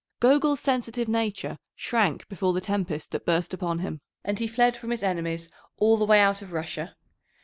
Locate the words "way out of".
6.07-6.53